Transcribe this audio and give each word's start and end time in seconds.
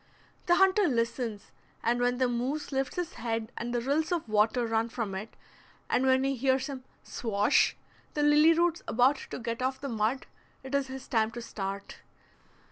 The 0.47 0.55
hunter 0.55 0.87
listens, 0.87 1.51
and 1.83 1.99
when 2.01 2.17
the 2.17 2.27
moose 2.27 2.71
lifts 2.71 2.95
his 2.95 3.13
head 3.21 3.51
and 3.55 3.71
the 3.71 3.81
rills 3.81 4.11
of 4.11 4.27
water 4.27 4.65
run 4.65 4.89
from 4.89 5.13
it, 5.13 5.35
and 5.91 6.25
he 6.25 6.35
hears 6.35 6.65
him 6.65 6.83
"swash" 7.03 7.77
the 8.15 8.23
lily 8.23 8.53
roots 8.53 8.81
about 8.87 9.17
to 9.29 9.37
get 9.37 9.61
off 9.61 9.79
the 9.79 9.89
mud, 9.89 10.25
it 10.63 10.73
is 10.73 10.87
his 10.87 11.07
time 11.07 11.29
to 11.33 11.41
start. 11.43 11.97